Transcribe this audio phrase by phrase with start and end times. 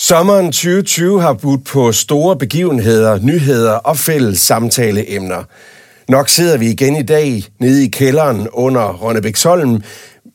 [0.00, 5.44] Sommeren 2020 har budt på store begivenheder, nyheder og fælles samtaleemner.
[6.08, 9.82] Nok sidder vi igen i dag nede i kælderen under Rønnebæksholm,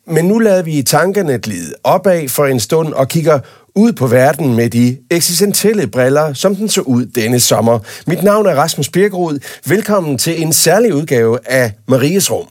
[0.07, 3.39] men nu lader vi tankerne glide opad for en stund og kigger
[3.76, 7.80] ud på verden med de eksistentielle briller, som den så ud denne sommer.
[8.08, 9.40] Mit navn er Rasmus Birkerud.
[9.66, 12.48] Velkommen til en særlig udgave af Maries Rum.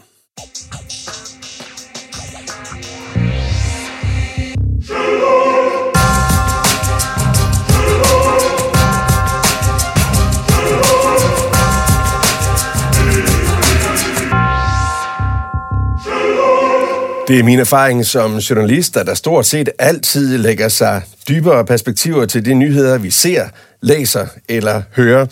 [17.33, 22.27] Det er min erfaring som journalist, at der stort set altid lægger sig dybere perspektiver
[22.27, 23.49] til de nyheder, vi ser,
[23.81, 25.27] læser eller hører.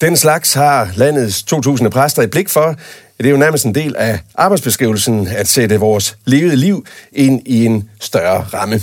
[0.00, 2.74] Den slags har landets 2.000 præster i blik for.
[3.18, 7.64] Det er jo nærmest en del af arbejdsbeskrivelsen at sætte vores levede liv ind i
[7.64, 8.80] en større ramme.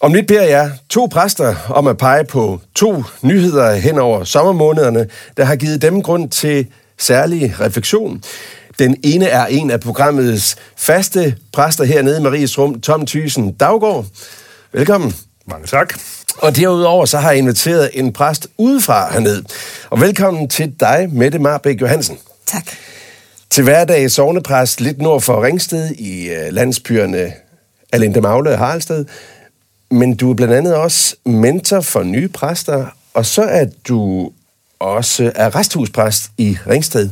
[0.00, 5.06] Om lidt beder jeg to præster om at pege på to nyheder hen over sommermånederne,
[5.36, 6.66] der har givet dem grund til
[6.98, 8.22] særlig refleksion.
[8.78, 14.06] Den ene er en af programmets faste præster hernede i Maries Rum, Tom Thysen Daggaard.
[14.72, 15.14] Velkommen.
[15.46, 15.94] Mange tak.
[16.38, 19.44] Og derudover så har jeg inviteret en præst udefra hernede.
[19.90, 22.18] Og velkommen til dig, Mette Marbæk Johansen.
[22.46, 22.64] Tak.
[23.50, 27.32] Til hverdag sovnepræst lidt nord for Ringsted i øh, landsbyerne
[27.92, 29.04] Alinde Magle og Haraldsted.
[29.90, 34.30] Men du er blandt andet også mentor for nye præster, og så er du
[34.78, 37.10] også arresthuspræst i Ringsted.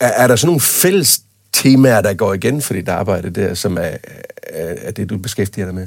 [0.00, 1.20] Er, er der sådan nogle fælles
[1.52, 5.66] temaer, der går igen for dit arbejde der, som er, er, er det, du beskæftiger
[5.66, 5.86] dig med?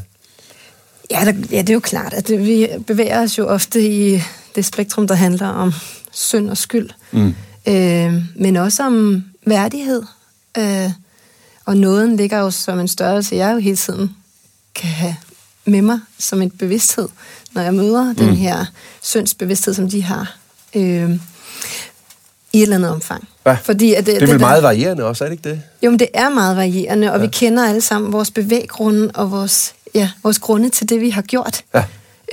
[1.12, 4.22] Ja, der, ja, det er jo klart, at det, vi bevæger os jo ofte i
[4.56, 5.74] det spektrum, der handler om
[6.12, 7.36] synd og skyld, mm.
[7.68, 10.04] øh, men også om værdighed.
[10.58, 10.92] Øh,
[11.66, 14.16] og nåden ligger jo som en størrelse, jeg jo hele tiden
[14.76, 15.16] kan have
[15.66, 17.08] med mig som en bevidsthed,
[17.52, 18.16] når jeg møder mm.
[18.16, 18.66] den her
[19.02, 20.38] syndsbevidsthed, som de har.
[20.76, 21.20] Øh,
[22.54, 23.28] i et eller andet omfang.
[23.50, 23.58] Ja.
[23.64, 25.62] Fordi at det, det er vel meget varierende også, er det ikke det?
[25.84, 27.26] Jo, men det er meget varierende, og ja.
[27.26, 31.22] vi kender alle sammen vores bevæggrunde og vores, ja, vores grunde til det, vi har
[31.22, 31.64] gjort.
[31.74, 31.84] Ja.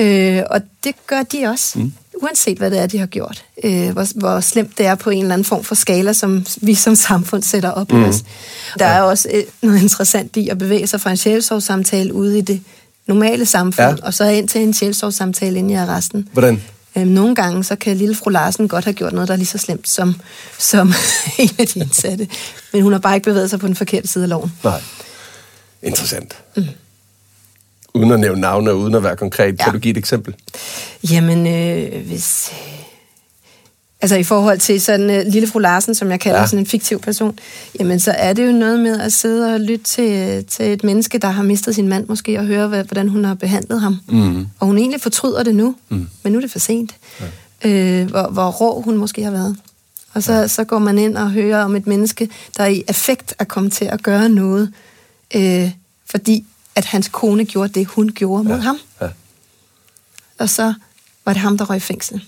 [0.01, 1.93] Øh, og det gør de også, mm.
[2.23, 3.45] uanset hvad det er, de har gjort.
[3.65, 6.75] Øh, hvor, hvor slemt det er på en eller anden form for skala, som vi
[6.75, 8.05] som samfund sætter op mm.
[8.05, 8.25] os.
[8.79, 8.93] Der ja.
[8.93, 12.61] er også øh, noget interessant i at bevæge sig fra en sjælsovssamtale ude i det
[13.07, 14.07] normale samfund, ja.
[14.07, 16.29] og så ind til en sjælsovssamtale inde i arresten.
[16.33, 16.63] Hvordan?
[16.99, 19.47] Øhm, nogle gange, så kan lille fru Larsen godt have gjort noget, der er lige
[19.47, 20.21] så slemt som,
[20.59, 20.93] som
[21.39, 22.29] en af de indsatte.
[22.73, 24.53] Men hun har bare ikke bevæget sig på den forkerte side af loven.
[24.65, 24.81] Nej.
[25.83, 26.37] Interessant.
[26.57, 26.65] Mm.
[27.95, 29.65] Uden at nævne navne og uden at være konkret, ja.
[29.65, 30.35] kan du give et eksempel?
[31.11, 32.53] Jamen, øh, hvis...
[34.01, 36.47] Altså i forhold til sådan uh, lille fru Larsen, som jeg kalder ja.
[36.47, 37.39] sådan en fiktiv person,
[37.81, 41.19] jamen så er det jo noget med at sidde og lytte til, til et menneske,
[41.19, 43.97] der har mistet sin mand måske, og høre, hvad, hvordan hun har behandlet ham.
[44.09, 44.47] Mm.
[44.61, 46.09] Og hun egentlig fortryder det nu, mm.
[46.23, 46.95] men nu er det for sent.
[47.65, 47.71] Ja.
[47.71, 49.57] Øh, hvor, hvor rå hun måske har været.
[50.15, 50.49] Og så, ja.
[50.49, 53.85] så går man ind og hører om et menneske, der i effekt er kommet til
[53.85, 54.73] at gøre noget,
[55.35, 55.71] øh,
[56.11, 58.61] fordi at hans kone gjorde det, hun gjorde mod ja.
[58.61, 58.79] ham.
[59.01, 59.09] Ja.
[60.39, 60.75] Og så
[61.25, 62.23] var det ham, der røg i fængsel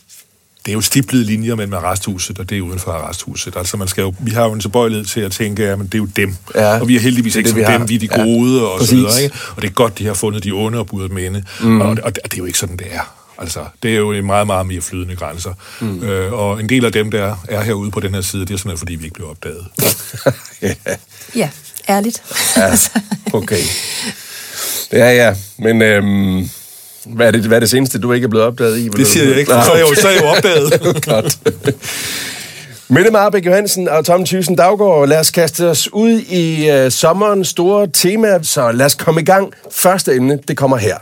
[0.69, 3.57] det er jo stiplede linjer mellem arresthuset og det er uden for arresthuset.
[3.57, 5.99] Altså man skal jo, vi har jo en tilbøjelighed til at tænke, at det er
[5.99, 6.37] jo dem.
[6.55, 8.81] Ja, og vi er heldigvis ikke det, som dem, vi er de gode ja, og
[8.81, 9.23] så videre.
[9.23, 9.37] Ikke?
[9.57, 11.45] Og det er godt, de har fundet de onde og budet med inde.
[11.61, 11.81] Mm.
[11.81, 13.15] Og, og, det er jo ikke sådan, det er.
[13.39, 15.53] Altså, det er jo en meget, meget mere flydende grænser.
[15.81, 16.03] Mm.
[16.03, 18.59] Øh, og en del af dem, der er herude på den her side, det er
[18.59, 19.67] sådan fordi vi ikke bliver opdaget.
[20.63, 20.75] ja.
[21.37, 21.51] ja,
[21.89, 22.23] ærligt.
[22.57, 22.77] ja,
[23.39, 23.63] okay.
[24.93, 26.51] Ja, ja, men øhm,
[27.15, 28.89] hvad er, det, hvad er det seneste, du ikke er blevet opdaget i?
[28.89, 31.05] Det siger jeg ikke, for så er jeg jo, så er jeg jo opdaget.
[31.11, 31.39] Godt.
[32.91, 37.49] Mette Marbæk Johansen og Tom Thyssen Daggaard, lad os kaste os ud i uh, sommerens
[37.49, 39.53] store tema, så lad os komme i gang.
[39.71, 40.97] Første emne, det kommer her.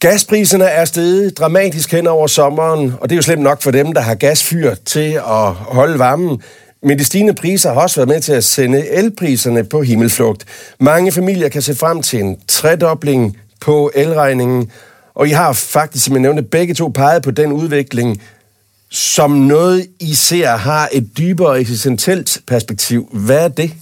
[0.00, 3.92] Gaspriserne er steget dramatisk hen over sommeren, og det er jo slemt nok for dem,
[3.92, 6.42] der har gasfyr til at holde varmen.
[6.82, 10.44] Men de stigende priser har også været med til at sende elpriserne på himmelflugt.
[10.80, 14.70] Mange familier kan se frem til en tredobling på elregningen,
[15.14, 18.22] og I har faktisk, som jeg nævnte, begge to peget på den udvikling,
[18.90, 23.08] som noget, I ser har et dybere eksistentielt perspektiv.
[23.12, 23.74] Hvad er det?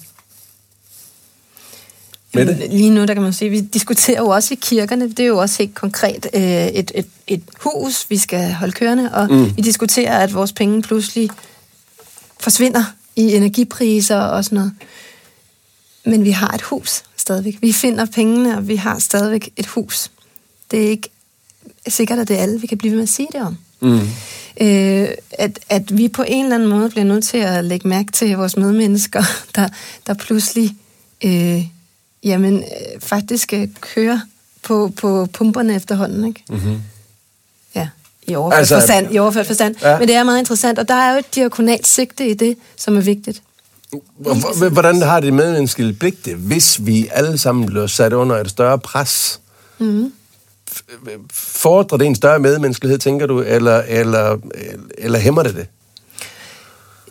[2.34, 2.70] Med det?
[2.70, 5.38] Lige nu, der kan man sige, vi diskuterer jo også i kirkerne, det er jo
[5.38, 9.56] også helt konkret øh, et, et, et hus, vi skal holde kørende, og mm.
[9.56, 11.30] vi diskuterer, at vores penge pludselig
[12.40, 12.84] forsvinder
[13.16, 14.72] i energipriser og sådan noget.
[16.04, 17.58] Men vi har et hus stadigvæk.
[17.60, 20.10] Vi finder pengene, og vi har stadigvæk et hus.
[20.70, 21.08] Det er ikke
[21.88, 23.56] sikkert, at det er alle, vi kan blive ved med at sige det om.
[23.80, 24.00] Mm.
[24.60, 28.12] Øh, at, at vi på en eller anden måde bliver nødt til at lægge mærke
[28.12, 29.22] til vores medmennesker,
[29.56, 29.68] der,
[30.06, 30.76] der pludselig
[31.24, 31.66] øh,
[32.22, 34.20] jamen, øh, faktisk øh, kører
[34.62, 36.44] på, på pumperne efterhånden, ikke?
[36.48, 36.80] Mm-hmm.
[38.30, 39.14] I overført altså, forstand.
[39.14, 39.74] I overført forstand.
[39.82, 39.98] Ja.
[39.98, 42.96] Men det er meget interessant, og der er jo et diakonalt sigte i det, som
[42.96, 43.42] er vigtigt.
[44.72, 48.78] Hvordan har det medmenneskelige blik det, hvis vi alle sammen bliver sat under et større
[48.78, 49.40] pres?
[49.78, 50.12] Mm-hmm.
[51.32, 54.38] Fordrer det en større medmenneskelighed, tænker du, eller, eller,
[54.98, 55.66] eller hæmmer det det?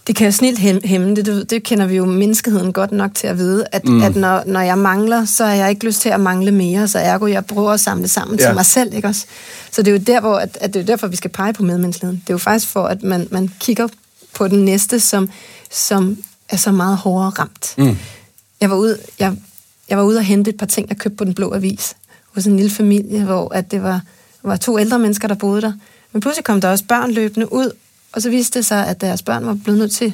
[0.09, 1.49] Det kan jo snilt hæmme det.
[1.49, 4.01] Det kender vi jo menneskeheden godt nok til at vide, at, mm.
[4.01, 6.99] at når, når jeg mangler, så har jeg ikke lyst til at mangle mere, så
[6.99, 8.45] ergo jeg prøver at samle sammen ja.
[8.45, 9.25] til mig selv, ikke også?
[9.71, 11.63] Så det er jo der, hvor, at, at det er derfor, vi skal pege på
[11.63, 12.21] medmenneskeligheden.
[12.21, 13.87] Det er jo faktisk for, at man, man kigger
[14.33, 15.29] på den næste, som,
[15.71, 16.17] som
[16.49, 17.73] er så meget hårdere ramt.
[17.77, 17.97] Mm.
[18.61, 19.35] Jeg var ude, jeg,
[19.89, 21.95] jeg var ude og hente et par ting, jeg købte på Den Blå Avis,
[22.35, 24.01] hos en lille familie, hvor at det var,
[24.43, 25.73] var to ældre mennesker, der boede der.
[26.11, 27.71] Men pludselig kom der også børn løbende ud,
[28.13, 30.13] og så viste det sig, at deres børn var blevet nødt til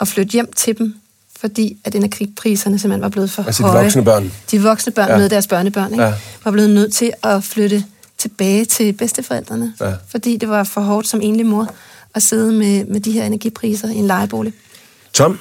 [0.00, 0.94] at flytte hjem til dem,
[1.40, 3.78] fordi at energipriserne simpelthen var blevet for altså høje.
[3.78, 4.32] De voksne børn?
[4.50, 5.18] De voksne børn ja.
[5.18, 6.04] med deres børnebørn, ikke?
[6.04, 6.14] Ja.
[6.44, 7.84] var blevet nødt til at flytte
[8.18, 9.92] tilbage til bedsteforældrene, ja.
[10.08, 11.74] fordi det var for hårdt som enlig mor
[12.14, 14.52] at sidde med, med de her energipriser i en lejebolig.
[15.12, 15.38] Tom,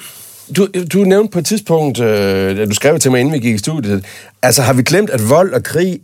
[0.58, 3.58] du, du nævnte på et tidspunkt, øh, du skrev til mig, inden vi gik i
[3.58, 4.06] studiet,
[4.42, 6.02] altså har vi glemt, at vold og krig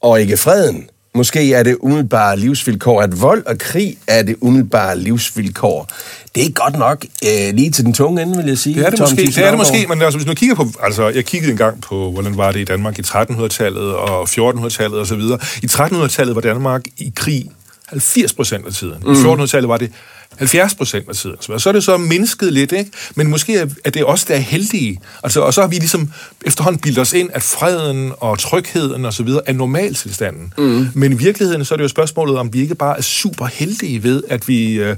[0.00, 4.98] og ikke freden Måske er det umiddelbare livsvilkår, at vold og krig er det umiddelbare
[4.98, 5.88] livsvilkår.
[6.34, 8.74] Det er godt nok øh, lige til den tunge ende, vil jeg sige.
[8.74, 10.66] Det er det, måske, det, er det måske, men altså, hvis du kigger på...
[10.82, 15.20] Altså, jeg kiggede engang på, hvordan var det i Danmark i 1300-tallet og 1400-tallet osv.
[15.62, 17.50] I 1300-tallet var Danmark i krig
[17.98, 19.02] 80 procent af tiden.
[19.02, 19.68] I 1400-tallet mm.
[19.68, 19.92] var det
[20.38, 21.36] 70 procent af tiden.
[21.58, 22.90] Så er det så mindsket lidt, ikke?
[23.14, 25.00] Men måske er det også der er heldige.
[25.22, 26.12] Altså, og så har vi ligesom
[26.46, 30.52] efterhånden bildet os ind, at freden og trygheden og så videre er normaltilstanden.
[30.58, 30.88] Mm.
[30.94, 34.02] Men i virkeligheden så er det jo spørgsmålet, om vi ikke bare er super heldige
[34.02, 34.72] ved, at vi...
[34.72, 34.96] Øh,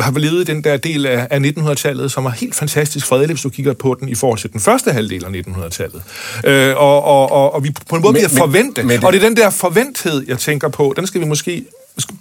[0.00, 3.42] har levet i den der del af, af 1900-tallet, som er helt fantastisk fredelig, hvis
[3.42, 6.02] du kigger på den i forhold til den første halvdel af 1900-tallet.
[6.44, 9.04] Øh, og, og, og, og vi på en måde men, bliver forventet.
[9.04, 11.64] Og det er den der forventhed, jeg tænker på, den skal vi måske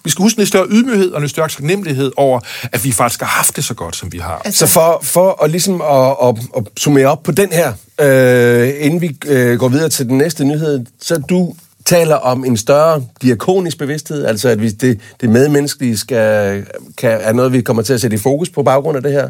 [0.04, 2.40] vi skal huske en større ydmyghed og en større taknemmelighed over,
[2.72, 4.42] at vi faktisk har haft det så godt, som vi har.
[4.46, 4.68] Altså.
[4.68, 9.02] Så for, for at, ligesom at, at, at summere op på den her, øh, inden
[9.02, 11.54] vi øh, går videre til den næste nyhed, så du
[11.86, 16.66] taler om en større diakonisk bevidsthed, altså at vi, det, det medmenneskelige skal,
[16.98, 19.30] kan, er noget, vi kommer til at sætte i fokus på baggrund af det her?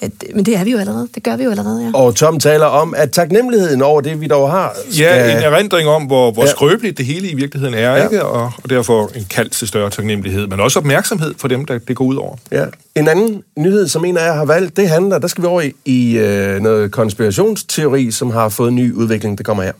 [0.00, 1.08] Det, men det er vi jo allerede.
[1.14, 1.98] Det gør vi jo allerede, ja.
[1.98, 4.76] Og Tom taler om, at taknemmeligheden over det, vi dog har...
[4.90, 5.04] Skal...
[5.04, 6.50] Ja, en erindring om, hvor, hvor ja.
[6.50, 8.04] skrøbeligt det hele i virkeligheden er, ja.
[8.04, 8.24] ikke?
[8.24, 11.96] Og, og derfor en kald til større taknemmelighed, men også opmærksomhed for dem, der det
[11.96, 12.36] går ud over.
[12.52, 12.64] Ja.
[12.94, 15.60] En anden nyhed, som en af jer har valgt, det handler, der skal vi over
[15.60, 19.38] i, i øh, noget konspirationsteori, som har fået en ny udvikling.
[19.38, 19.72] Det kommer her.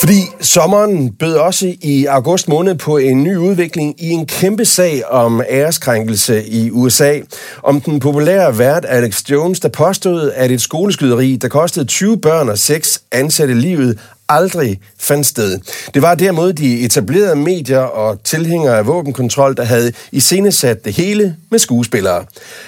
[0.00, 5.06] Fordi sommeren bød også i august måned på en ny udvikling i en kæmpe sag
[5.10, 7.20] om æreskrænkelse i USA.
[7.62, 12.48] Om den populære vært Alex Jones, der påstod, at et skoleskyderi, der kostede 20 børn
[12.48, 15.60] og 6 ansatte livet, aldrig fandt sted.
[15.94, 21.36] Det var derimod de etablerede medier og tilhængere af våbenkontrol, der havde iscenesat det hele
[21.50, 22.24] med skuespillere.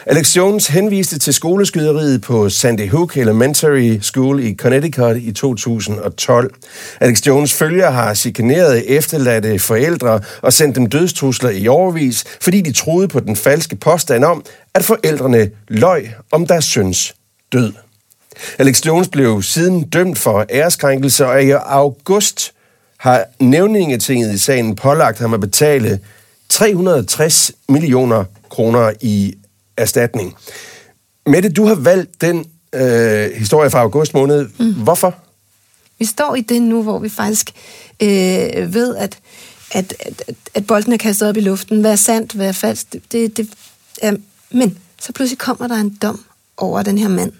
[0.06, 6.54] Alex Jones henviste til skoleskyderiet på Sandy Hook Elementary School i Connecticut i 2012.
[7.00, 12.72] Alex Jones følger har chikaneret efterladte forældre og sendt dem dødstrusler i overvis, fordi de
[12.72, 17.14] troede på den falske påstand om, at forældrene løj om deres søns
[17.52, 17.72] død.
[18.58, 22.52] Alex Jones blev siden dømt for æreskrænkelse, og i august
[22.96, 26.00] har nævningetinget i sagen pålagt ham at betale
[26.48, 29.34] 360 millioner kroner i
[29.76, 30.36] erstatning.
[31.26, 34.48] Mette, du har valgt den øh, historie fra august måned.
[34.58, 34.72] Mm.
[34.72, 35.14] Hvorfor?
[35.98, 37.50] Vi står i det nu, hvor vi faktisk
[38.02, 39.18] øh, ved, at,
[39.72, 41.80] at, at, at bolden er kastet op i luften.
[41.80, 42.86] Hvad er sandt, hvad er falsk?
[43.12, 43.48] Det, det,
[44.04, 44.12] øh,
[44.50, 46.24] men så pludselig kommer der en dom
[46.56, 47.32] over den her mand.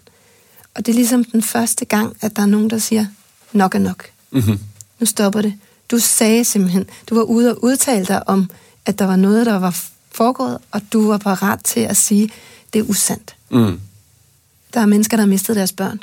[0.75, 3.07] Og det er ligesom den første gang, at der er nogen, der siger,
[3.53, 4.11] nok er nok.
[4.31, 4.59] Mm-hmm.
[5.01, 5.55] Nu stopper det.
[5.91, 8.51] Du sagde simpelthen, du var ude og udtale dig om,
[8.87, 9.81] at der var noget, der var
[10.13, 12.31] foregået, og du var parat til at sige,
[12.73, 13.37] det er usandt.
[13.51, 13.81] Mm.
[14.75, 16.03] Der er mennesker, der har mistet deres børn.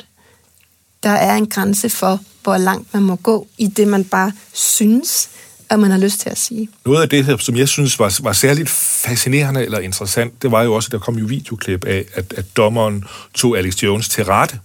[1.02, 5.28] Der er en grænse for, hvor langt man må gå i det, man bare synes,
[5.70, 6.68] at man har lyst til at sige.
[6.86, 10.74] Noget af det, som jeg synes var, var særligt fascinerende eller interessant, det var jo
[10.74, 14.58] også, at der kom jo videoklip af, at, at dommeren tog Alex Jones til rette.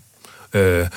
[0.54, 0.88] Øh,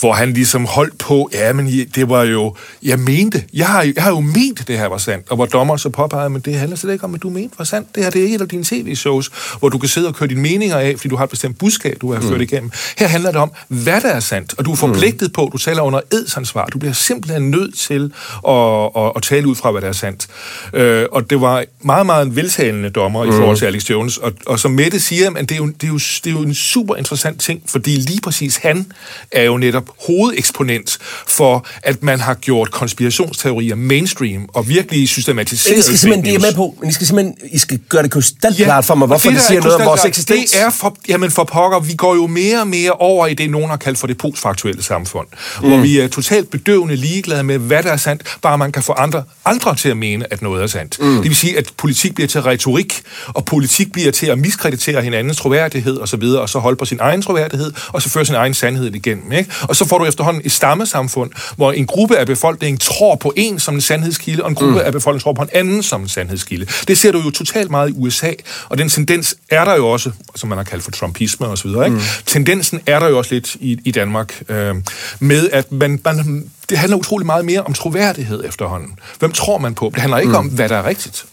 [0.00, 4.02] hvor han ligesom holdt på, ja, men det var jo, jeg mente, jeg har, jeg
[4.02, 6.76] har jo ment, det her var sandt, og hvor dommer så påpeger, men det handler
[6.76, 7.94] slet ikke om, at du mente var sandt.
[7.94, 10.28] Det her, det er ikke et af dine tv-shows, hvor du kan sidde og køre
[10.28, 12.28] dine meninger af, fordi du har et bestemt budskab, du har mm.
[12.28, 12.70] ført igennem.
[12.98, 15.32] Her handler det om, hvad der er sandt, og du er forpligtet mm.
[15.32, 16.66] på, du taler under edsansvar.
[16.66, 18.12] Du bliver simpelthen nødt til
[18.48, 20.26] at, at, at tale ud fra, hvad der er sandt.
[20.72, 23.30] Øh, og det var meget, meget en veltalende dommer mm.
[23.30, 25.84] i forhold til Alex Jones, og, og som Mette siger, men det er, jo, det,
[25.84, 28.86] er jo, det er jo en super interessant ting, fordi lige præcis han
[29.32, 35.82] er jo netop hovedeksponent for, at man har gjort konspirationsteorier mainstream og virkelig systematiseret I
[35.82, 38.68] skal simpelthen, det er med på, men I skal simpelthen I skal gøre det krystalklart
[38.68, 40.50] ja, for mig, hvorfor det, det siger noget om vores eksistens.
[40.50, 43.50] Det er for, jamen for pokker, vi går jo mere og mere over i det,
[43.50, 45.26] nogen har kaldt for det postfaktuelle samfund,
[45.62, 45.68] mm.
[45.68, 48.92] hvor vi er totalt bedøvende ligeglade med, hvad der er sandt, bare man kan få
[48.92, 51.00] andre, andre til at mene, at noget er sandt.
[51.00, 51.14] Mm.
[51.16, 55.36] Det vil sige, at politik bliver til retorik, og politik bliver til at miskreditere hinandens
[55.36, 58.24] troværdighed osv., og, så videre, og så holde på sin egen troværdighed, og så føre
[58.24, 59.32] sin egen sandhed igennem.
[59.32, 59.50] Ikke?
[59.62, 63.60] Og så får du efterhånden et stammesamfund, hvor en gruppe af befolkningen tror på en
[63.60, 64.78] som en sandhedskilde, og en gruppe mm.
[64.78, 66.66] af befolkningen tror på en anden som en sandhedskilde.
[66.88, 68.32] Det ser du jo totalt meget i USA,
[68.68, 71.88] og den tendens er der jo også, som man har kaldt for trumpisme osv., ikke?
[71.88, 72.00] Mm.
[72.26, 74.74] Tendensen er der jo også lidt i, i Danmark, øh,
[75.20, 78.98] med at man, man, det handler utrolig meget mere om troværdighed efterhånden.
[79.18, 79.90] Hvem tror man på?
[79.94, 80.36] Det handler ikke mm.
[80.36, 81.24] om, hvad der er rigtigt.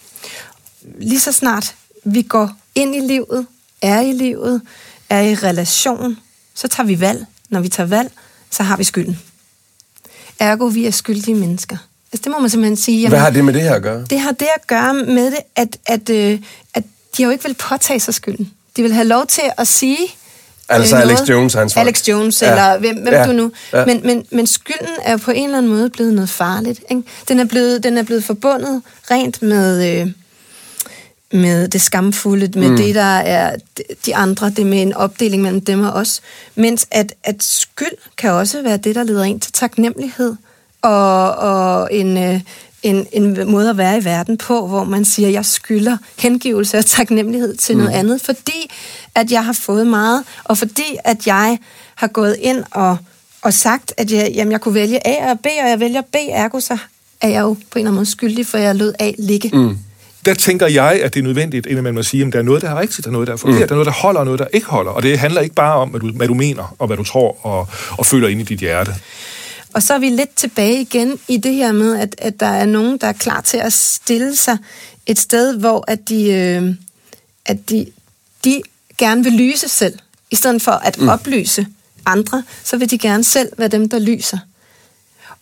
[1.00, 3.48] Lige så snart vi går ind i livet,
[3.81, 4.62] er i livet,
[5.10, 6.17] er i relation,
[6.55, 7.25] så tager vi valg.
[7.50, 8.12] Når vi tager valg,
[8.51, 9.19] så har vi skylden.
[10.39, 11.77] Ergo, vi er skyldige mennesker.
[12.13, 12.97] Altså, det må man simpelthen sige.
[12.97, 14.05] Jamen, Hvad har det med det her at gøre?
[14.09, 16.39] Det har det at gøre med det, at, at, øh,
[16.73, 16.83] at
[17.17, 18.51] de jo ikke vil påtage sig skylden.
[18.77, 19.97] De vil have lov til at sige...
[20.69, 21.09] Altså noget.
[21.09, 22.49] Alex Jones hans Alex Jones, ja.
[22.49, 23.27] eller hvem, hvem ja.
[23.27, 23.51] du nu.
[23.73, 23.85] Ja.
[23.85, 26.79] Men, men, men skylden er på en eller anden måde blevet noget farligt.
[26.91, 27.03] Ikke?
[27.27, 30.01] Den, er blevet, den er blevet forbundet rent med...
[30.01, 30.11] Øh,
[31.31, 32.77] med det skamfulde, med mm.
[32.77, 33.55] det, der er
[34.05, 36.21] de andre, det med en opdeling mellem dem og os.
[36.55, 40.36] Mens at, at skyld kan også være det, der leder ind til taknemmelighed
[40.81, 42.41] og, og en, øh,
[42.83, 46.86] en, en måde at være i verden på, hvor man siger, jeg skylder hengivelse og
[46.86, 47.83] taknemmelighed til mm.
[47.83, 48.71] noget andet, fordi
[49.15, 51.57] at jeg har fået meget, og fordi at jeg
[51.95, 52.98] har gået ind og,
[53.41, 56.15] og sagt, at jeg, jamen, jeg kunne vælge A og B, og jeg vælger B,
[56.29, 56.77] ergo så
[57.21, 59.50] er jeg jo på en eller anden måde skyldig, for jeg lød A ligge.
[59.53, 59.77] Mm
[60.25, 62.69] der tænker jeg, at det er nødvendigt indimellem at sige, at der er noget, der
[62.69, 63.67] er rigtigt, der er noget, der er forkert, mm.
[63.67, 64.91] der er noget, der holder, og noget, der ikke holder.
[64.91, 67.45] Og det handler ikke bare om, hvad du, hvad du mener, og hvad du tror,
[67.45, 68.95] og, og føler ind i dit hjerte.
[69.73, 72.65] Og så er vi lidt tilbage igen i det her med, at, at der er
[72.65, 74.57] nogen, der er klar til at stille sig
[75.05, 76.75] et sted, hvor at de, øh,
[77.45, 77.85] at de,
[78.45, 78.61] de
[78.97, 79.99] gerne vil lyse selv.
[80.31, 81.09] I stedet for at mm.
[81.09, 81.67] oplyse
[82.05, 84.38] andre, så vil de gerne selv være dem, der lyser.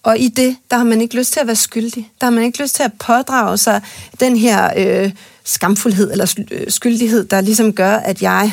[0.03, 2.11] Og i det, der har man ikke lyst til at være skyldig.
[2.21, 3.81] Der har man ikke lyst til at pådrage sig
[4.19, 5.11] den her øh,
[5.43, 8.45] skamfuldhed eller øh, skyldighed, der ligesom gør, at jeg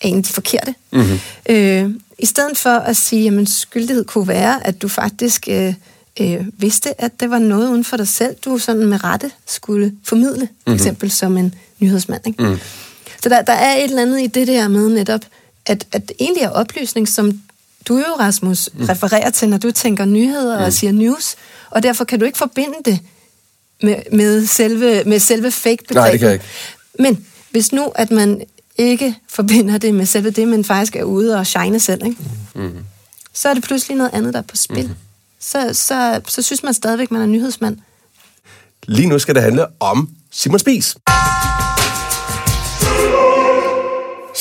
[0.00, 0.74] er en af de forkerte.
[0.92, 1.18] Mm-hmm.
[1.48, 5.74] Øh, I stedet for at sige, at skyldighed kunne være, at du faktisk øh,
[6.20, 9.92] øh, vidste, at det var noget uden for dig selv, du sådan med rette skulle
[10.04, 10.62] formidle, mm-hmm.
[10.64, 10.74] for mhm.
[10.74, 12.26] eksempel som en nyhedsmand.
[12.26, 12.42] Ikke?
[12.42, 12.58] Mm.
[13.22, 15.20] Så der, der er et eller andet i det der med netop,
[15.66, 17.40] at, at egentlig er oplysning, som
[17.88, 18.84] du jo, Rasmus, mm.
[18.84, 20.64] refererer til, når du tænker nyheder mm.
[20.64, 21.36] og siger news,
[21.70, 22.98] og derfor kan du ikke forbinde det
[23.82, 25.94] med, med selve, med selve fake-begrebet.
[25.94, 26.46] Nej, det kan jeg ikke.
[26.98, 28.42] Men hvis nu, at man
[28.78, 32.16] ikke forbinder det med selve det, men faktisk er ude og shine selv, ikke?
[32.54, 32.78] Mm.
[33.32, 34.86] så er det pludselig noget andet, der er på spil.
[34.86, 34.94] Mm.
[35.40, 37.78] Så, så, så synes man stadigvæk, man er nyhedsmand.
[38.86, 40.96] Lige nu skal det handle om Simon Spies.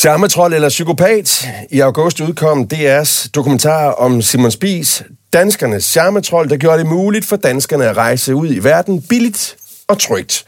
[0.04, 1.50] Charmetrol eller psykopat.
[1.70, 7.36] I august udkom DR's dokumentar om Simon Spies, danskernes charmetrol, der gjorde det muligt for
[7.36, 9.56] danskerne at rejse ud i verden billigt
[9.88, 10.46] og trygt.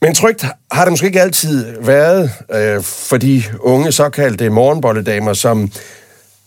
[0.00, 5.72] Men trygt har det måske ikke altid været øh, for de unge såkaldte morgenbolledamer, som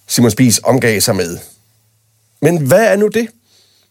[0.08, 1.38] Simon Spies omgav sig med.
[2.42, 3.28] Men hvad er nu det?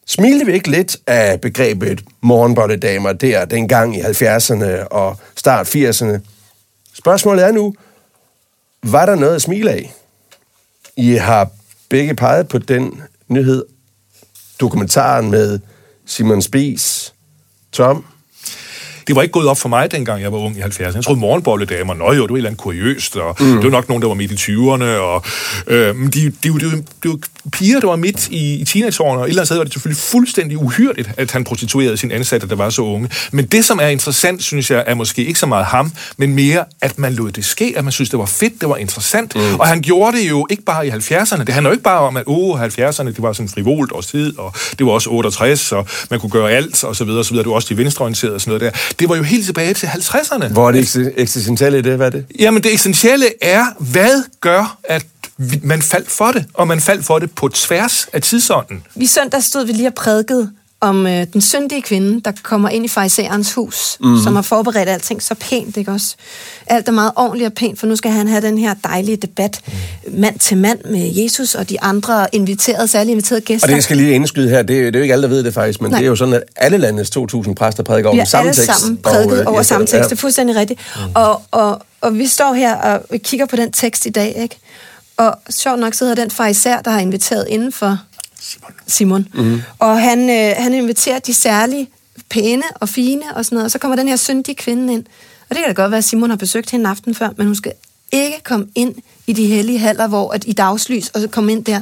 [0.07, 6.19] Smilte vi ikke lidt af begrebet morgenbolledamer der dengang i 70'erne og start 80'erne?
[6.95, 7.75] Spørgsmålet er nu,
[8.93, 9.95] var der noget at smile af?
[10.97, 11.51] I har
[11.89, 13.65] begge peget på den nyhed,
[14.61, 15.61] dokumentaren med
[16.07, 17.15] Simon Spies.
[17.73, 18.05] Tom?
[19.07, 20.95] Det var ikke gået op for mig, dengang jeg var ung i 70'erne.
[20.95, 23.47] Jeg troede, morgenbolledamer, nøj jo, det var et eller andet kuriøst, og mm.
[23.47, 25.25] det var nok nogen, der var midt i 20'erne, og
[25.67, 27.19] øh, de, de, de, de, de var
[27.53, 30.03] piger, der var midt i, i teenageårene, og et eller andet sted var det selvfølgelig
[30.03, 33.11] fuldstændig uhyrligt, at han prostituerede sin ansatte, der var så unge.
[33.33, 36.65] Men det, som er interessant, synes jeg, er måske ikke så meget ham, men mere,
[36.81, 39.35] at man lod det ske, at man synes, det var fedt, det var interessant.
[39.35, 39.55] Mm.
[39.61, 41.45] Og han gjorde det jo ikke bare i 70'erne.
[41.45, 44.39] Det handler jo ikke bare om, at oh, 70'erne, det var sådan frivolt års tid,
[44.39, 47.31] og det var også 68, og man kunne gøre alt, og så videre, og så
[47.31, 47.45] videre.
[47.45, 48.94] Det var også de venstreorienterede og sådan noget der.
[48.99, 50.47] Det var jo helt tilbage til 50'erne.
[50.49, 51.97] Hvor er det eksistentielle i det?
[51.97, 52.27] Hvad er det?
[52.39, 55.07] Jamen, det essentielle er, hvad gør, at
[55.63, 58.83] man faldt for det, og man faldt for det på tværs af tidsånden.
[58.95, 60.51] Vi søndag stod vi lige og prædikede
[60.85, 64.19] om øh, den syndige kvinde, der kommer ind i farisæerens hus, mm.
[64.23, 66.17] som har forberedt alting så pænt, ikke også?
[66.67, 69.61] Alt er meget ordentligt og pænt, for nu skal han have den her dejlige debat
[69.67, 70.21] mm.
[70.21, 73.69] mand til mand med Jesus og de andre inviterede, særligt inviterede gæster.
[73.69, 75.45] Og det skal lige indskyde her, det, er, det er jo ikke alle, der ved
[75.45, 75.99] det faktisk, men Nej.
[75.99, 78.59] det er jo sådan, at alle landets 2.000 præster prædiker over samme tekst.
[78.59, 80.03] Vi alle sammen prædiket og, øh, over samme tekst, ja.
[80.03, 80.81] det er fuldstændig rigtigt.
[80.97, 81.03] Mm.
[81.15, 84.57] Og, og, og vi står her og kigger på den tekst i dag, ikke?
[85.17, 87.99] Og sjovt nok sidder den farisær, der har inviteret indenfor
[88.45, 88.73] Simon.
[88.87, 89.29] Simon.
[89.35, 89.61] Mm.
[89.79, 91.89] Og han, øh, han inviterer de særlige
[92.31, 95.05] pæne og fine og sådan noget, og så kommer den her syndige kvinde ind.
[95.51, 97.47] Og det kan da godt være, at Simon har besøgt hende en aften før, men
[97.47, 97.73] hun skal
[98.13, 98.95] ikke komme ind
[99.27, 101.81] i de hellige haller, hvor at i dagslys, og så komme ind der.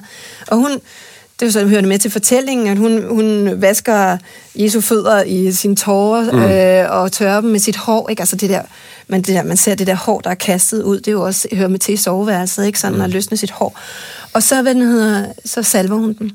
[0.49, 4.19] Og hun, det er jo så, hører med til fortællingen, at hun, hun vasker
[4.54, 6.42] Jesu fødder i sine tårer mm.
[6.42, 8.09] øh, og tørrer dem med sit hår.
[8.09, 8.23] Ikke?
[8.23, 8.62] Altså det der,
[9.09, 11.23] man, det der, man ser det der hår, der er kastet ud, det er jo
[11.23, 12.78] også, hører med til i soveværelset, ikke?
[12.78, 13.04] sådan mm.
[13.04, 13.78] at løsne sit hår.
[14.33, 16.33] Og så, hvad den hedder, så salver hun den.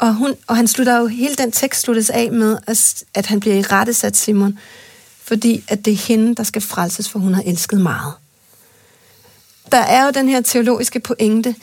[0.00, 3.40] Og, hun, og han slutter jo, hele den tekst sluttes af med, at, at han
[3.40, 4.58] bliver i rette sat Simon,
[5.24, 8.12] fordi at det er hende, der skal frelses, for hun har elsket meget.
[9.72, 11.54] Der er jo den her teologiske pointe,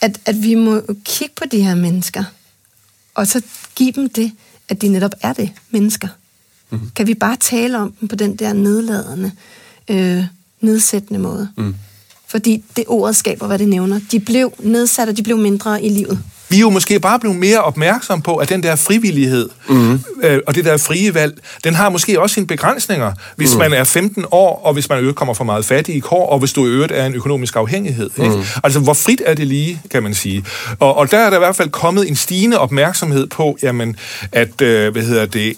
[0.00, 2.24] at, at vi må kigge på de her mennesker,
[3.14, 3.42] og så
[3.74, 4.32] give dem det,
[4.68, 6.08] at de netop er det, mennesker.
[6.70, 6.90] Mm.
[6.96, 9.32] Kan vi bare tale om dem på den der nedladende,
[9.88, 10.24] øh,
[10.60, 11.48] nedsættende måde?
[11.56, 11.74] Mm.
[12.26, 14.00] Fordi det ordet skaber, hvad det nævner.
[14.12, 17.36] De blev nedsat, og de blev mindre i livet vi er jo måske bare blevet
[17.36, 20.00] mere opmærksom på, at den der frivillighed mm.
[20.22, 23.58] øh, og det der frie valg, den har måske også sine begrænsninger, hvis mm.
[23.58, 26.38] man er 15 år, og hvis man øvrigt kommer for meget fattig i kår, og
[26.38, 28.10] hvis du i øvrigt er en økonomisk afhængighed.
[28.18, 28.36] Ikke?
[28.36, 28.42] Mm.
[28.64, 30.44] Altså, hvor frit er det lige, kan man sige.
[30.80, 33.96] Og, og der er der i hvert fald kommet en stigende opmærksomhed på, jamen,
[34.32, 35.56] at, øh, hvad hedder det,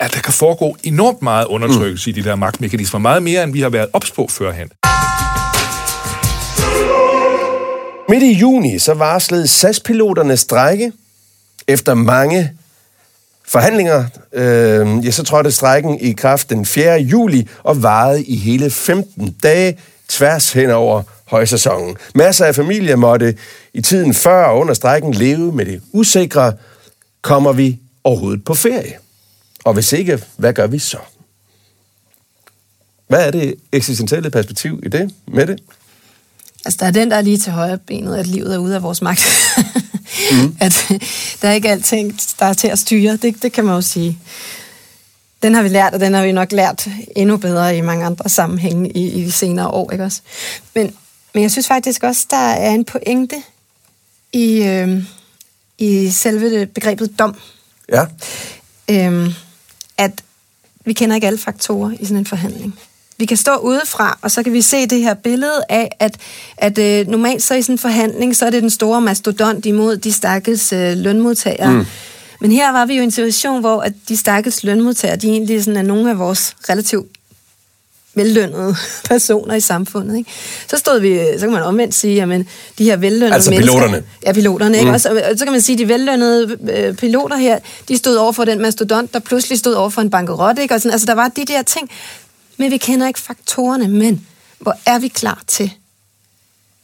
[0.00, 2.16] at der kan foregå enormt meget undertrykkelse mm.
[2.16, 4.68] i de der magtmekanismer, meget mere, end vi har været ops på førhen.
[8.08, 10.92] Midt i juni så varslede SAS-piloterne strække
[11.66, 12.52] efter mange
[13.44, 14.04] forhandlinger.
[14.32, 17.00] Øh, ja, så trådte strækken i kraft den 4.
[17.00, 21.96] juli og varede i hele 15 dage tværs hen over højsæsonen.
[22.14, 23.36] Masser af familier måtte
[23.74, 26.52] i tiden før og under strækken leve med det usikre.
[27.22, 28.98] Kommer vi overhovedet på ferie?
[29.64, 30.98] Og hvis ikke, hvad gør vi så?
[33.08, 35.60] Hvad er det eksistentielle perspektiv i det med det?
[36.68, 38.82] Altså, der er den, der er lige til højre benet, at livet er ude af
[38.82, 39.26] vores magt.
[40.32, 40.56] mm.
[40.60, 40.92] At
[41.42, 43.16] der er ikke alting, der er til at styre.
[43.16, 44.18] Det, det kan man jo sige.
[45.42, 48.28] Den har vi lært, og den har vi nok lært endnu bedre i mange andre
[48.28, 50.20] sammenhænge i, i senere år, ikke også?
[50.74, 50.94] Men,
[51.34, 53.36] men jeg synes faktisk også, der er en pointe
[54.32, 55.04] i, øh,
[55.78, 57.36] i selve begrebet dom.
[57.92, 58.04] Ja.
[58.90, 59.34] Øh,
[59.98, 60.22] at
[60.84, 62.78] vi kender ikke alle faktorer i sådan en forhandling
[63.18, 66.16] vi kan stå udefra, og så kan vi se det her billede af, at,
[66.56, 69.96] at øh, normalt så i sådan en forhandling, så er det den store mastodont imod
[69.96, 71.72] de stakkels øh, lønmodtagere.
[71.72, 71.84] Mm.
[72.40, 75.64] Men her var vi jo i en situation, hvor at de stakkels lønmodtagere, de egentlig
[75.64, 77.06] sådan er nogle af vores relativt
[78.14, 78.76] vellønnede
[79.10, 80.16] personer i samfundet.
[80.16, 80.30] Ikke?
[80.70, 82.28] Så stod vi, så kan man omvendt sige, at
[82.78, 83.72] de her vellønnede altså mennesker...
[83.72, 84.02] piloterne.
[84.26, 84.78] Ja, piloterne.
[84.78, 84.88] Ikke?
[84.88, 84.94] Mm.
[84.94, 88.32] Og så, så kan man sige, at de vellønnede øh, piloter her, de stod over
[88.32, 90.58] for den mastodont, der pludselig stod over for en bankerot.
[90.58, 90.74] Ikke?
[90.74, 91.90] Og sådan, altså, der var de der ting,
[92.58, 94.26] men vi kender ikke faktorerne, men
[94.58, 95.72] hvor er vi klar til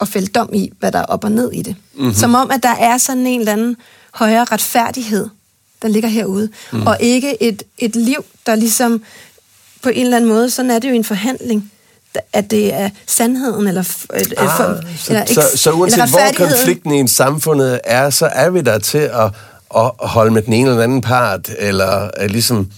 [0.01, 1.75] at fælde dom i, hvad der er op og ned i det.
[1.93, 2.13] Mm-hmm.
[2.13, 3.77] Som om, at der er sådan en eller anden
[4.13, 5.27] højere retfærdighed,
[5.81, 6.87] der ligger herude, mm.
[6.87, 9.03] og ikke et, et liv, der ligesom
[9.83, 11.71] på en eller anden måde, sådan er det jo en forhandling,
[12.33, 16.91] at det er sandheden, eller, ah, for, så, eller, så, så uanset eller hvor konflikten
[16.91, 19.31] i en samfundet er, så er vi der til at,
[19.75, 22.71] at holde med den ene eller anden part, eller at ligesom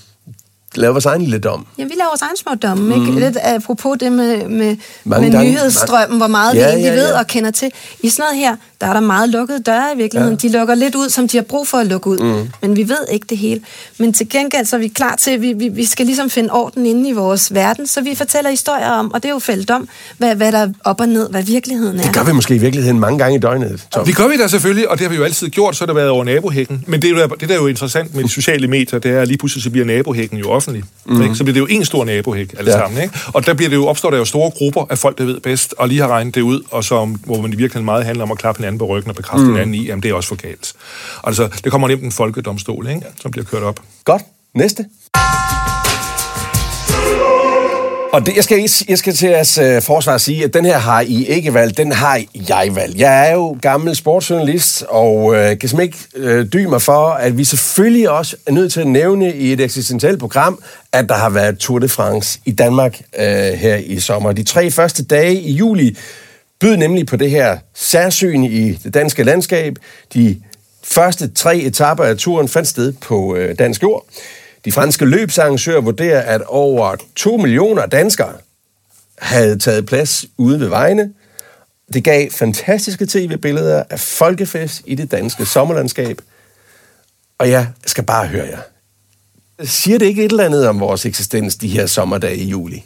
[0.76, 1.68] lave vores egen lille dom.
[1.78, 2.92] Ja, vi laver vores egen små domme, mm.
[2.92, 3.12] ikke?
[3.12, 3.18] Mhm.
[3.18, 7.02] Lidt apropos det med, med, med nyhedsstrømmen, hvor meget ja, vi egentlig ja, ja.
[7.02, 7.72] ved og kender til.
[8.00, 10.40] I sådan noget her, der er der meget lukkede døre i virkeligheden.
[10.44, 10.48] Ja.
[10.48, 12.18] De lukker lidt ud, som de har brug for at lukke ud.
[12.18, 12.50] Mm.
[12.62, 13.62] Men vi ved ikke det hele.
[13.98, 16.50] Men til gengæld så er vi klar til, at vi, vi, vi skal ligesom finde
[16.52, 19.72] orden inde i vores verden, så vi fortæller historier om, og det er jo fældt
[19.72, 22.04] om, hvad, hvad der er op og ned, hvad virkeligheden er.
[22.04, 24.06] Det gør vi måske i virkeligheden mange gange i døgnet, Tom.
[24.06, 25.96] Det gør vi da selvfølgelig, og det har vi jo altid gjort, så har det
[25.96, 26.84] været over nabohækken.
[26.88, 29.28] Men det, er det der er jo interessant med de sociale medier, det er, at
[29.28, 30.84] lige pludselig så bliver nabohækken jo offentlig.
[31.06, 31.22] Mm.
[31.22, 31.36] Ikke?
[31.36, 32.78] Så bliver det jo en stor nabohæk alle ja.
[32.78, 33.02] sammen.
[33.02, 33.20] Ikke?
[33.34, 35.76] Og der bliver det jo, opstår der jo store grupper af folk, der ved bedst,
[35.78, 38.32] og lige har regnet det ud, og så, hvor man i virkeligheden meget handler om
[38.32, 39.52] at klappe hinanden på ryggen og bekræfte mm.
[39.52, 40.74] hinanden i, at det er også for galt.
[41.24, 43.02] Altså, det kommer nemt en folkedomstol, ikke?
[43.22, 43.80] som bliver kørt op.
[44.06, 44.22] Godt.
[44.54, 44.86] Næste.
[48.14, 51.02] Og det, jeg, skal, jeg skal til jeres uh, forsvar sige, at den her har
[51.02, 52.98] I ikke valgt, den har jeg valgt.
[52.98, 57.38] Jeg er jo gammel sportsjournalist, og uh, kan simpelthen ikke uh, dybe mig for, at
[57.38, 60.60] vi selvfølgelig også er nødt til at nævne i et eksistentielt program,
[60.92, 64.32] at der har været Tour de France i Danmark uh, her i sommer.
[64.32, 65.98] De tre første dage i juli
[66.60, 69.76] bød nemlig på det her særsyn i det danske landskab.
[70.14, 70.42] De
[70.84, 74.06] første tre etapper af turen fandt sted på øh, dansk jord.
[74.66, 78.34] De franske løbsarrangører vurderer, at over 2 millioner danskere
[79.20, 81.14] havde taget plads ude ved vejene.
[81.94, 86.22] Det gav fantastiske tv-billeder af folkefest i det danske sommerlandskab.
[87.38, 88.60] Og jeg skal bare høre jer.
[89.64, 92.84] Siger det ikke et eller andet om vores eksistens de her sommerdage i juli?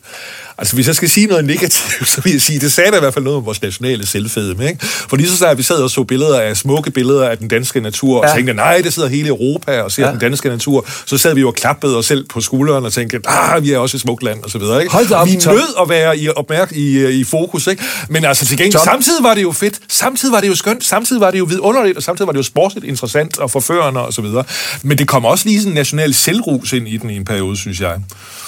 [0.57, 2.99] Altså, hvis jeg skal sige noget negativt, så vil jeg sige, det sagde da i
[2.99, 4.85] hvert fald noget om vores nationale selvfedme, ikke?
[4.85, 7.81] For lige så snart vi sad og så billeder af smukke billeder af den danske
[7.81, 8.29] natur, ja.
[8.29, 10.11] og tænkte, nej, det sidder hele Europa og ser ja.
[10.11, 13.19] den danske natur, så sad vi jo og klappede os selv på skulderen og tænkte,
[13.25, 14.93] ah, vi er også et smukt land, og så videre, ikke?
[14.93, 17.83] Hold op, vi nød at være i, opmærk i, i fokus, ikke?
[18.09, 21.21] Men altså til gengæld, samtidig var det jo fedt, samtidig var det jo skønt, samtidig
[21.21, 24.21] var det jo vidunderligt, og samtidig var det jo sportsligt interessant og forførende og så
[24.21, 24.43] videre.
[24.83, 27.57] Men det kom også lige sådan en national selvrus ind i den i en periode,
[27.57, 27.99] synes jeg.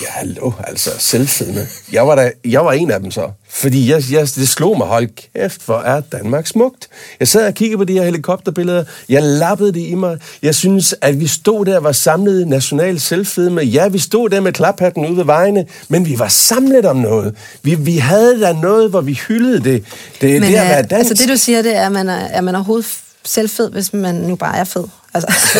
[0.01, 1.67] Ja, hallo, altså selvfedme.
[1.93, 3.29] Jeg var, da, jeg var en af dem så.
[3.49, 6.87] Fordi jeg, jeg, det slog mig, hold kæft, hvor er Danmark smukt.
[7.19, 8.83] Jeg sad og kiggede på de her helikopterbilleder.
[9.09, 10.17] Jeg lappede det i mig.
[10.41, 13.61] Jeg synes, at vi stod der og var samlet national selvfedme.
[13.61, 17.35] Ja, vi stod der med klaphatten ude ved vejene, men vi var samlet om noget.
[17.63, 19.83] Vi, vi havde da noget, hvor vi hyldede det.
[20.21, 20.93] Det, men, det at være dansk.
[20.93, 22.87] Altså det, du siger, det er, at man er, er man overhovedet
[23.25, 24.83] selvfed, hvis man nu bare er fed.
[25.13, 25.27] Altså.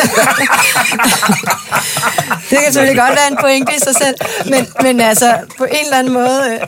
[2.49, 4.15] det kan selvfølgelig godt være en pointe i sig selv,
[4.49, 6.41] men, men altså, på en eller anden måde...
[6.51, 6.59] Øh.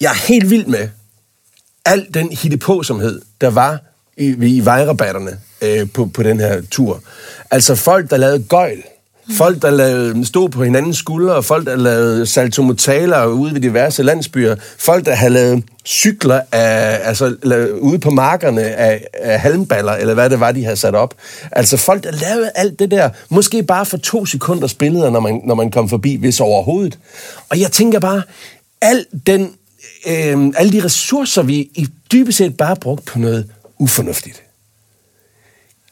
[0.00, 0.88] Jeg er helt vild med
[1.84, 3.78] al den hittepåsomhed, der var
[4.16, 7.02] i, i vejrabatterne øh, på, på den her tur.
[7.50, 8.82] Altså folk, der lavede gøjl,
[9.32, 14.56] Folk, der lavede, stod på hinandens skuldre, folk, der lavede saltomotaler ude ved diverse landsbyer,
[14.78, 20.14] folk, der havde lavet cykler af, altså, lavet, ude på markerne af, af halmballer, eller
[20.14, 21.14] hvad det var, de havde sat op.
[21.52, 25.40] Altså folk, der lavede alt det der, måske bare for to sekunders billeder, når man,
[25.44, 26.98] når man kom forbi, hvis overhovedet.
[27.48, 28.22] Og jeg tænker bare,
[28.80, 29.42] al den,
[30.06, 33.46] øh, alle de ressourcer, vi i dybest set bare brugt på noget
[33.78, 34.45] ufornuftigt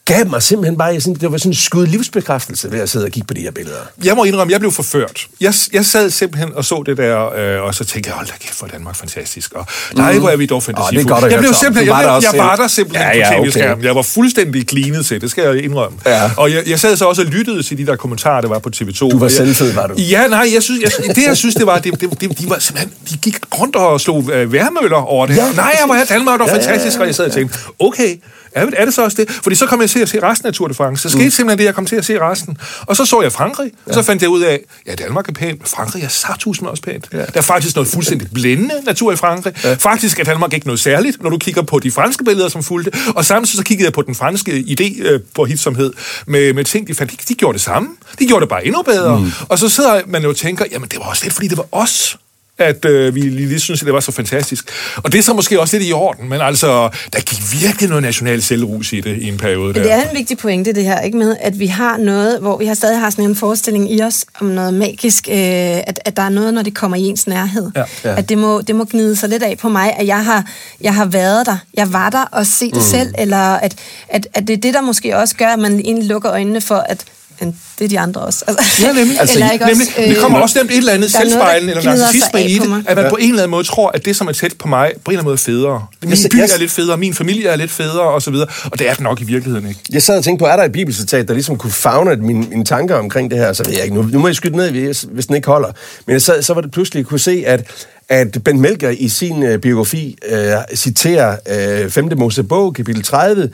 [0.07, 3.05] gav mig simpelthen bare, jeg synes, det var sådan en skud livsbekræftelse ved at sidde
[3.05, 3.77] og kigge på de her billeder.
[4.05, 5.27] Jeg må indrømme, jeg blev forført.
[5.41, 8.33] Jeg, jeg sad simpelthen og så det der, øh, og så tænkte jeg, hold da
[8.41, 9.53] kæft, for Danmark fantastisk.
[9.53, 10.21] Og nej, mm.
[10.21, 11.27] hvor er vi dog fantasifulde.
[11.27, 13.73] Oh, jeg, blev simpelthen, jeg, var jeg, jeg var der simpelthen ja, ja, på tv-skærmen.
[13.73, 13.85] Okay.
[13.85, 15.99] Jeg var fuldstændig klinet til, det skal jeg indrømme.
[16.07, 16.31] Ja.
[16.37, 18.71] Og jeg, jeg sad så også og lyttede til de der kommentarer, der var på
[18.77, 18.99] TV2.
[18.99, 19.95] Du var selvfed, var du?
[19.99, 22.59] Ja, nej, jeg synes, jeg, det jeg synes, det var, det, det, det, de var
[22.59, 25.37] simpelthen, de gik rundt og slog øh, værmøller over det.
[25.37, 28.17] Ja, nej, jeg var Danmark var ja, fantastisk, og jeg sad og tænkte, okay,
[28.55, 29.31] er, er det så også det?
[29.31, 31.03] Fordi så kom jeg til at se resten af Tour de France.
[31.03, 31.31] Så skete mm.
[31.31, 32.59] simpelthen det, jeg kom til at se resten.
[32.87, 33.91] Og så så jeg Frankrig, ja.
[33.91, 36.83] og så fandt jeg ud af, ja, Danmark er pænt, men Frankrig er tusind også
[36.83, 37.09] pænt.
[37.13, 37.19] Ja.
[37.19, 39.55] Der er faktisk noget fuldstændig blændende natur i Frankrig.
[39.65, 39.75] Ja.
[39.75, 42.93] Faktisk er Danmark ikke noget særligt, når du kigger på de franske billeder, som fulgte.
[43.15, 45.93] Og samtidig så kiggede jeg på den franske idé øh, på hitsomhed
[46.27, 47.13] med, med ting, de fandt.
[47.13, 47.89] De, de gjorde det samme.
[48.19, 49.19] De gjorde det bare endnu bedre.
[49.19, 49.33] Mm.
[49.49, 51.67] Og så sidder man jo og tænker, jamen det var også lidt, fordi det var
[51.73, 52.19] os,
[52.59, 54.71] at øh, vi lige synes, at det var så fantastisk.
[54.97, 58.03] Og det er så måske også lidt i orden, men altså, der gik virkelig noget
[58.03, 59.75] national selvrus i det i en periode.
[59.75, 59.83] Der.
[59.83, 62.67] Det er en vigtig pointe, det her, ikke med, at vi har noget, hvor vi
[62.67, 66.23] har stadig har sådan en forestilling i os om noget magisk, øh, at, at der
[66.23, 67.71] er noget, når det kommer i ens nærhed.
[67.77, 68.17] Ja, ja.
[68.17, 70.95] At det må, det må gnide sig lidt af på mig, at jeg har, jeg
[70.95, 72.81] har været der, jeg var der og se det mm.
[72.81, 73.77] selv, eller at,
[74.09, 76.77] at, at det er det, der måske også gør, at man egentlig lukker øjnene for,
[76.77, 77.05] at
[77.41, 78.45] men det er de andre også.
[78.49, 79.21] Altså, ja, nemlig.
[79.25, 79.89] Altså, eller ikke nemlig.
[79.89, 82.97] Også, øh, vi kommer også nemt et eller andet selvspejlen eller narcissisme i det, at
[82.97, 83.11] man ja.
[83.11, 85.13] på en eller anden måde tror, at det, som er tæt på mig, på en
[85.13, 85.87] eller anden måde er federe.
[86.03, 88.47] Min jeg, by er lidt federe, min familie er lidt federe, og så videre.
[88.65, 89.81] Og det er det nok i virkeligheden ikke.
[89.93, 92.65] Jeg sad og tænkte på, er der et bibelcitat, der ligesom kunne fagne mine, mine
[92.65, 93.53] tanker omkring det her?
[93.53, 93.97] Så ved jeg ikke.
[93.97, 94.71] Nu, nu må jeg skyde ned,
[95.05, 95.69] hvis den ikke holder.
[96.07, 99.43] Men jeg sad, så var det pludselig kunne se, at at Ben Melker i sin
[99.43, 101.37] uh, biografi uh, citerer
[101.85, 102.11] uh, 5.
[102.17, 103.51] Mosebog, kapitel 30,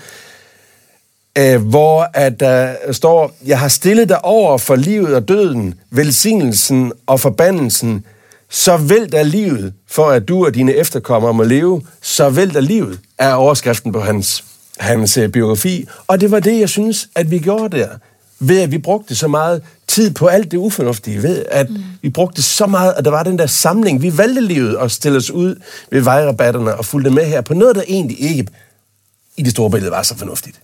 [1.38, 6.92] øh, hvor at der står, jeg har stillet dig over for livet og døden, velsignelsen
[7.06, 8.04] og forbandelsen,
[8.50, 12.60] så vælg der livet, for at du og dine efterkommere må leve, så vælg der
[12.60, 14.44] livet, er overskriften på hans,
[14.78, 15.88] hans øh, biografi.
[16.06, 17.88] Og det var det, jeg synes, at vi gjorde der.
[18.42, 21.22] Ved at vi brugte så meget tid på alt det ufornuftige.
[21.22, 21.76] Ved at mm.
[22.02, 24.02] vi brugte så meget, at der var den der samling.
[24.02, 27.76] Vi valgte livet og stille os ud ved vejrabatterne og fulgte med her på noget,
[27.76, 28.46] der egentlig ikke
[29.36, 30.60] i det store billede var så fornuftigt.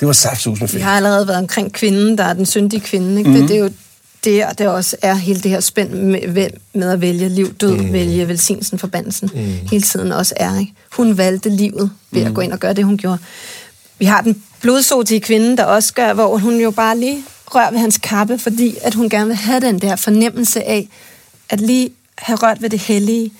[0.00, 0.78] Det var saftsus med fedt.
[0.78, 3.18] Vi har allerede været omkring kvinden, der er den syndige kvinde.
[3.18, 3.30] Ikke?
[3.30, 3.36] Mm.
[3.36, 3.70] Det, det er jo
[4.24, 7.92] det, det også er hele det her spænd med, med at vælge liv, død, mm.
[7.92, 9.68] vælge velsignelsen, forbandelsen, mm.
[9.70, 10.58] hele tiden også er.
[10.58, 10.72] Ikke?
[10.92, 12.26] Hun valgte livet ved mm.
[12.26, 13.18] at gå ind og gøre det, hun gjorde.
[13.98, 17.78] Vi har den blodsotige kvinde, der også gør, hvor hun jo bare lige rører ved
[17.78, 20.88] hans kappe, fordi at hun gerne vil have den der fornemmelse af,
[21.48, 23.32] at lige have rørt ved det hellige,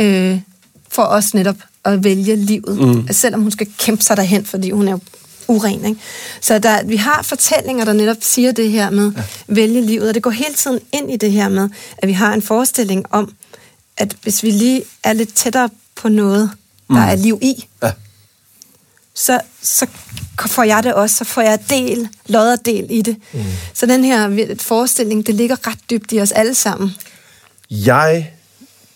[0.00, 0.40] øh,
[0.88, 2.78] for os netop at vælge livet.
[2.78, 3.08] Mm.
[3.10, 5.00] Selvom hun skal kæmpe sig derhen, fordi hun er jo
[5.48, 5.84] uren.
[5.84, 6.00] Ikke?
[6.40, 9.22] Så der, vi har fortællinger, der netop siger det her med ja.
[9.46, 12.34] vælge livet, og det går hele tiden ind i det her med, at vi har
[12.34, 13.32] en forestilling om,
[13.96, 16.50] at hvis vi lige er lidt tættere på noget,
[16.88, 17.10] der mm.
[17.10, 17.92] er liv i, ja.
[19.14, 19.86] så, så
[20.46, 23.16] får jeg det også, så får jeg del, lodderdel i det.
[23.32, 23.44] Mm.
[23.74, 26.94] Så den her forestilling, det ligger ret dybt i os alle sammen.
[27.70, 28.32] Jeg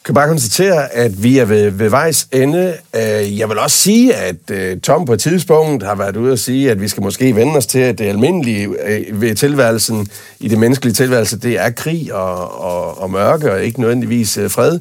[0.04, 2.76] kan bare konstatere, at vi er ved, ved vejs ende.
[2.96, 6.38] Øh, jeg vil også sige, at øh, Tom på et tidspunkt har været ude og
[6.38, 10.08] sige, at vi skal måske vende os til, at det almindelige øh, ved tilværelsen,
[10.40, 14.78] i det menneskelige tilværelse, det er krig og, og, og mørke, og ikke nødvendigvis fred.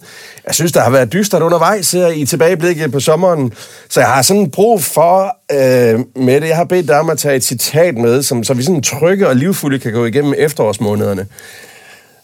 [0.48, 3.54] Jeg synes, der har været dystert undervejs her i tilbageblikket på sommeren,
[3.90, 7.18] så jeg har sådan brug for, øh, med det, jeg har bedt dig om at
[7.18, 11.28] tage et citat med, som, så vi sådan trygge og livfulde kan gå igennem efterårsmånederne.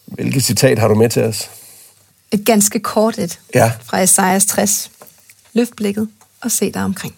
[0.06, 1.50] Hvilket citat har du med til os?
[2.32, 3.72] Et ganske kort et ja.
[3.86, 4.92] fra Esajas 60.
[5.54, 6.10] Løft blikket
[6.42, 7.16] og se dig omkring.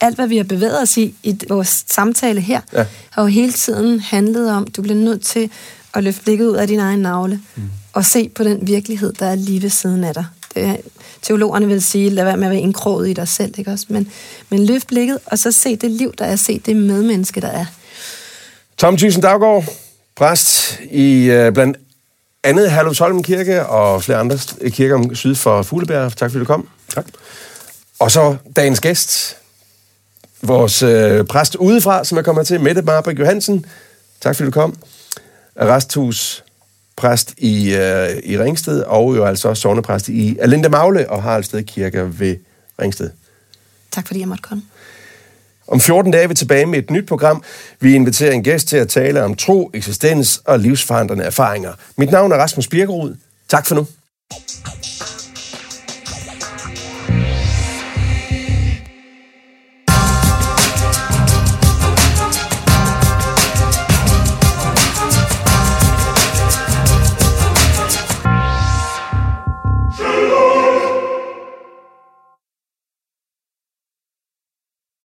[0.00, 2.84] Alt, hvad vi har bevæget os i i vores samtale her, ja.
[3.10, 5.50] har jo hele tiden handlet om, du bliver nødt til
[5.94, 7.62] at løfte blikket ud af din egen navle mm.
[7.92, 10.26] og se på den virkelighed, der er lige ved siden af dig.
[10.54, 10.80] Det,
[11.22, 13.86] teologerne vil sige, lad være med at være indkroget i dig selv, ikke også?
[13.88, 14.10] Men,
[14.50, 17.66] men løft blikket, og så se det liv, der er, se det medmenneske, der er.
[18.78, 19.64] Tom Thyssen Daggaard,
[20.16, 21.76] præst i uh, blandt
[22.44, 24.38] andet Herlufsholm Kirke og flere andre
[24.70, 26.16] kirker syd for Fuglebjerg.
[26.16, 26.68] Tak fordi du kom.
[26.94, 27.06] Tak.
[27.98, 29.36] Og så dagens gæst,
[30.42, 33.66] vores øh, præst udefra, som er kommet til, Mette Marbæk Johansen.
[34.20, 34.76] Tak fordi du kom.
[35.56, 36.44] Arresthus
[36.96, 41.62] præst i, øh, i Ringsted, og jo altså også sovnepræst i Alinde Magle og Haraldsted
[41.62, 42.36] Kirke ved
[42.80, 43.10] Ringsted.
[43.90, 44.62] Tak fordi jeg måtte komme.
[45.68, 47.42] Om 14 dage er vi tilbage med et nyt program.
[47.80, 51.72] Vi inviterer en gæst til at tale om tro, eksistens og livsforandrende erfaringer.
[51.96, 53.16] Mit navn er Rasmus Birkerud.
[53.48, 53.86] Tak for nu.